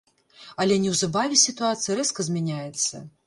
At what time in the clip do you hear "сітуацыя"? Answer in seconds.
1.43-1.99